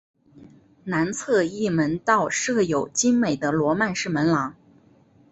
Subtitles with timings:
[0.85, 4.55] 南侧翼门道设有精美的罗曼式门廊。